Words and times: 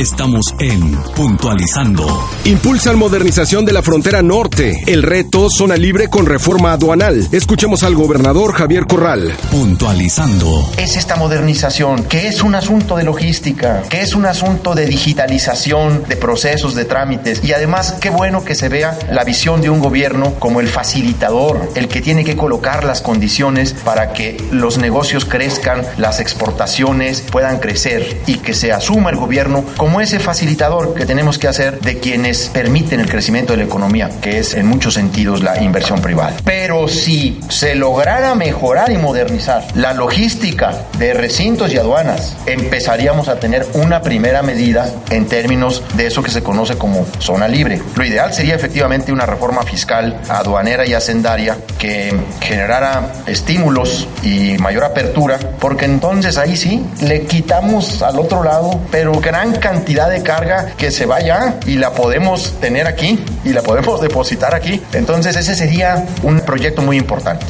Estamos 0.00 0.54
en 0.58 0.96
Puntualizando. 1.14 2.26
Impulsan 2.46 2.96
modernización 2.98 3.66
de 3.66 3.74
la 3.74 3.82
frontera 3.82 4.22
norte. 4.22 4.82
El 4.86 5.02
reto, 5.02 5.48
zona 5.50 5.76
libre 5.76 6.08
con 6.08 6.24
reforma 6.24 6.72
aduanal. 6.72 7.28
Escuchemos 7.30 7.82
al 7.82 7.94
gobernador 7.94 8.54
Javier 8.54 8.86
Corral. 8.86 9.36
Puntualizando. 9.50 10.70
Es 10.78 10.96
esta 10.96 11.16
modernización, 11.16 12.04
que 12.04 12.28
es 12.28 12.42
un 12.42 12.54
asunto 12.54 12.96
de 12.96 13.04
logística, 13.04 13.82
que 13.90 14.00
es 14.00 14.14
un 14.14 14.24
asunto 14.24 14.74
de 14.74 14.86
digitalización 14.86 16.04
de 16.08 16.16
procesos, 16.16 16.74
de 16.74 16.86
trámites. 16.86 17.44
Y 17.44 17.52
además, 17.52 17.96
qué 18.00 18.08
bueno 18.08 18.42
que 18.42 18.54
se 18.54 18.70
vea 18.70 18.98
la 19.12 19.24
visión 19.24 19.60
de 19.60 19.68
un 19.68 19.80
gobierno 19.80 20.32
como 20.38 20.60
el 20.60 20.68
facilitador, 20.68 21.72
el 21.74 21.88
que 21.88 22.00
tiene 22.00 22.24
que 22.24 22.38
colocar 22.38 22.84
las 22.84 23.02
condiciones 23.02 23.74
para 23.84 24.14
que 24.14 24.42
los 24.50 24.78
negocios 24.78 25.26
crezcan, 25.26 25.82
las 25.98 26.20
exportaciones 26.20 27.20
puedan 27.20 27.58
crecer 27.58 28.22
y 28.26 28.38
que 28.38 28.54
se 28.54 28.72
asuma 28.72 29.10
el 29.10 29.16
gobierno 29.16 29.62
como 29.76 29.89
ese 29.98 30.20
facilitador 30.20 30.92
que 30.92 31.06
tenemos 31.06 31.38
que 31.38 31.48
hacer 31.48 31.80
de 31.80 31.98
quienes 31.98 32.50
permiten 32.50 33.00
el 33.00 33.08
crecimiento 33.08 33.54
de 33.54 33.60
la 33.60 33.64
economía, 33.64 34.10
que 34.20 34.38
es 34.38 34.52
en 34.52 34.66
muchos 34.66 34.92
sentidos 34.92 35.42
la 35.42 35.62
inversión 35.62 36.02
privada. 36.02 36.36
Pero 36.44 36.86
si 36.86 37.40
se 37.48 37.74
lograra 37.74 38.34
mejorar 38.34 38.92
y 38.92 38.98
modernizar 38.98 39.66
la 39.74 39.94
logística 39.94 40.74
de 40.98 41.14
recintos 41.14 41.72
y 41.72 41.78
aduanas, 41.78 42.36
empezaríamos 42.44 43.28
a 43.28 43.40
tener 43.40 43.66
una 43.72 44.02
primera 44.02 44.42
medida 44.42 44.88
en 45.08 45.26
términos 45.26 45.82
de 45.96 46.06
eso 46.06 46.22
que 46.22 46.30
se 46.30 46.42
conoce 46.42 46.76
como 46.76 47.06
zona 47.18 47.48
libre. 47.48 47.80
Lo 47.96 48.04
ideal 48.04 48.34
sería 48.34 48.54
efectivamente 48.54 49.12
una 49.12 49.24
reforma 49.24 49.62
fiscal, 49.62 50.20
aduanera 50.28 50.86
y 50.86 50.92
hacendaria 50.92 51.56
que 51.78 52.14
generara 52.40 53.12
estímulos 53.26 54.06
y 54.22 54.58
mayor 54.58 54.84
apertura, 54.84 55.38
porque 55.58 55.86
entonces 55.86 56.36
ahí 56.36 56.56
sí 56.56 56.84
le 57.00 57.22
quitamos 57.22 58.02
al 58.02 58.18
otro 58.18 58.44
lado, 58.44 58.78
pero 58.90 59.12
gran 59.20 59.52
cantidad 59.52 59.69
cantidad 59.70 60.10
de 60.10 60.22
carga 60.22 60.72
que 60.76 60.90
se 60.90 61.06
vaya 61.06 61.60
y 61.64 61.76
la 61.76 61.92
podemos 61.92 62.58
tener 62.60 62.88
aquí 62.88 63.24
y 63.44 63.52
la 63.52 63.62
podemos 63.62 64.00
depositar 64.08 64.54
aquí. 64.54 64.82
Entonces 64.92 65.36
ese 65.36 65.54
sería 65.54 66.06
un 66.24 66.40
proyecto 66.40 66.82
muy 66.82 66.96
importante. 66.96 67.46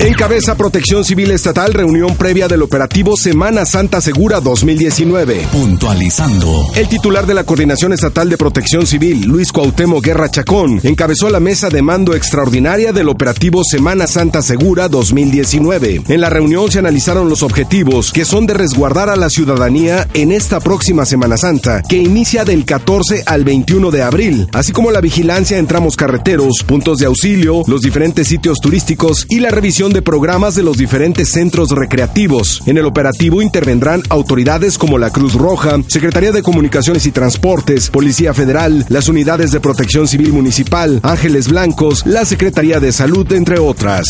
Encabeza 0.00 0.56
Protección 0.56 1.04
Civil 1.04 1.30
Estatal 1.30 1.74
reunión 1.74 2.16
previa 2.16 2.48
del 2.48 2.62
operativo 2.62 3.18
Semana 3.18 3.66
Santa 3.66 4.00
Segura 4.00 4.40
2019. 4.40 5.46
Puntualizando. 5.52 6.70
El 6.74 6.88
titular 6.88 7.26
de 7.26 7.34
la 7.34 7.44
Coordinación 7.44 7.92
Estatal 7.92 8.30
de 8.30 8.38
Protección 8.38 8.86
Civil, 8.86 9.26
Luis 9.26 9.52
Cuauhtémoc 9.52 10.02
Guerra 10.02 10.30
Chacón, 10.30 10.80
encabezó 10.84 11.28
la 11.28 11.38
mesa 11.38 11.68
de 11.68 11.82
mando 11.82 12.14
extraordinaria 12.14 12.94
del 12.94 13.10
operativo 13.10 13.62
Semana 13.62 14.06
Santa 14.06 14.40
Segura 14.40 14.88
2019. 14.88 16.04
En 16.08 16.20
la 16.22 16.30
reunión 16.30 16.70
se 16.70 16.78
analizaron 16.78 17.28
los 17.28 17.42
objetivos 17.42 18.10
que 18.10 18.24
son 18.24 18.46
de 18.46 18.54
resguardar 18.54 19.10
a 19.10 19.16
la 19.16 19.28
ciudadanía 19.28 20.08
en 20.14 20.32
esta 20.32 20.60
próxima 20.60 21.04
Semana 21.04 21.36
Santa, 21.36 21.82
que 21.82 21.98
inicia 21.98 22.46
del 22.46 22.64
14 22.64 23.24
al 23.26 23.44
21 23.44 23.90
de 23.90 24.02
abril, 24.02 24.48
así 24.54 24.72
como 24.72 24.92
la 24.92 25.02
vigilancia 25.02 25.58
en 25.58 25.66
tramos 25.66 25.96
carreteros, 25.96 26.64
puntos 26.66 26.96
de 27.00 27.04
auxilio, 27.04 27.64
los 27.66 27.82
diferentes 27.82 28.28
sitios 28.28 28.60
turísticos 28.62 29.26
y 29.28 29.40
la 29.40 29.50
revisión 29.50 29.89
de 29.92 30.02
programas 30.02 30.54
de 30.54 30.62
los 30.62 30.76
diferentes 30.76 31.30
centros 31.30 31.70
recreativos. 31.70 32.62
En 32.66 32.78
el 32.78 32.86
operativo 32.86 33.42
intervendrán 33.42 34.02
autoridades 34.08 34.78
como 34.78 34.98
la 34.98 35.10
Cruz 35.10 35.34
Roja, 35.34 35.78
Secretaría 35.88 36.32
de 36.32 36.42
Comunicaciones 36.42 37.06
y 37.06 37.12
Transportes, 37.12 37.90
Policía 37.90 38.34
Federal, 38.34 38.84
las 38.88 39.08
unidades 39.08 39.52
de 39.52 39.60
protección 39.60 40.08
civil 40.08 40.32
municipal, 40.32 41.00
Ángeles 41.02 41.48
Blancos, 41.48 42.06
la 42.06 42.24
Secretaría 42.24 42.80
de 42.80 42.92
Salud, 42.92 43.30
entre 43.32 43.58
otras. 43.58 44.04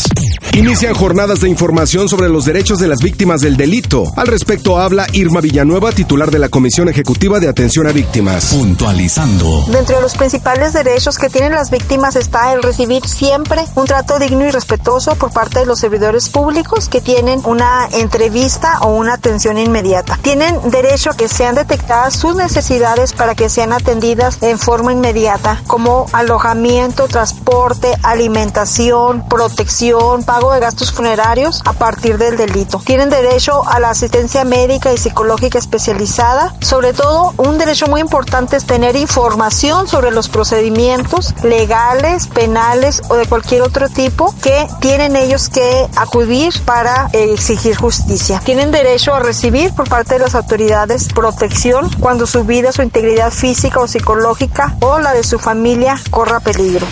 Inician 0.53 0.93
jornadas 0.93 1.41
de 1.41 1.49
información 1.49 2.09
sobre 2.09 2.29
los 2.29 2.45
derechos 2.45 2.79
de 2.79 2.87
las 2.87 2.99
víctimas 2.99 3.41
del 3.41 3.57
delito. 3.57 4.11
Al 4.15 4.27
respecto 4.27 4.77
habla 4.77 5.07
Irma 5.13 5.41
Villanueva, 5.41 5.91
titular 5.91 6.29
de 6.29 6.39
la 6.39 6.49
Comisión 6.49 6.89
Ejecutiva 6.89 7.39
de 7.39 7.47
Atención 7.47 7.87
a 7.87 7.91
Víctimas. 7.91 8.53
Puntualizando. 8.53 9.65
Dentro 9.71 9.95
de 9.95 10.01
los 10.01 10.15
principales 10.15 10.73
derechos 10.73 11.17
que 11.17 11.29
tienen 11.29 11.53
las 11.53 11.71
víctimas 11.71 12.15
está 12.15 12.53
el 12.53 12.63
recibir 12.63 13.05
siempre 13.07 13.61
un 13.75 13.85
trato 13.85 14.19
digno 14.19 14.45
y 14.45 14.51
respetuoso 14.51 15.15
por 15.15 15.31
de 15.61 15.67
los 15.67 15.79
servidores 15.79 16.29
públicos 16.29 16.89
que 16.89 17.01
tienen 17.01 17.39
una 17.45 17.87
entrevista 17.91 18.79
o 18.81 18.87
una 18.87 19.13
atención 19.13 19.59
inmediata. 19.59 20.17
Tienen 20.21 20.59
derecho 20.71 21.11
a 21.11 21.13
que 21.13 21.27
sean 21.27 21.53
detectadas 21.53 22.15
sus 22.15 22.35
necesidades 22.35 23.13
para 23.13 23.35
que 23.35 23.47
sean 23.47 23.71
atendidas 23.71 24.41
en 24.41 24.57
forma 24.57 24.91
inmediata, 24.91 25.61
como 25.67 26.07
alojamiento, 26.13 27.07
transporte, 27.07 27.95
alimentación, 28.01 29.27
protección, 29.29 30.23
pago 30.23 30.51
de 30.51 30.59
gastos 30.59 30.91
funerarios 30.91 31.61
a 31.65 31.73
partir 31.73 32.17
del 32.17 32.37
delito. 32.37 32.81
Tienen 32.83 33.11
derecho 33.11 33.67
a 33.67 33.79
la 33.79 33.91
asistencia 33.91 34.43
médica 34.43 34.91
y 34.91 34.97
psicológica 34.97 35.59
especializada. 35.59 36.55
Sobre 36.61 36.93
todo, 36.93 37.33
un 37.37 37.59
derecho 37.59 37.85
muy 37.85 38.01
importante 38.01 38.57
es 38.57 38.65
tener 38.65 38.95
información 38.95 39.87
sobre 39.87 40.09
los 40.09 40.27
procedimientos 40.27 41.35
legales, 41.43 42.25
penales 42.27 43.03
o 43.09 43.15
de 43.15 43.27
cualquier 43.27 43.61
otro 43.61 43.89
tipo 43.89 44.33
que 44.41 44.67
tienen 44.79 45.15
ellos 45.15 45.50
que 45.53 45.87
acudir 45.95 46.53
para 46.65 47.09
exigir 47.13 47.75
justicia. 47.75 48.39
Tienen 48.43 48.71
derecho 48.71 49.13
a 49.13 49.19
recibir 49.19 49.73
por 49.73 49.87
parte 49.89 50.15
de 50.15 50.19
las 50.19 50.35
autoridades 50.35 51.09
protección 51.13 51.89
cuando 51.99 52.25
su 52.25 52.43
vida, 52.43 52.71
su 52.71 52.81
integridad 52.81 53.31
física 53.31 53.79
o 53.79 53.87
psicológica 53.87 54.75
o 54.81 54.99
la 54.99 55.13
de 55.13 55.23
su 55.23 55.39
familia 55.39 55.99
corra 56.09 56.39
peligro. 56.39 56.87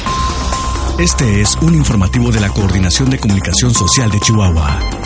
Este 0.98 1.42
es 1.42 1.56
un 1.62 1.76
informativo 1.76 2.30
de 2.30 2.42
la 2.42 2.50
Coordinación 2.50 3.10
de 3.10 3.20
Comunicación 3.20 3.74
Social 3.74 4.12
de 4.12 4.20
Chihuahua. 4.20 4.99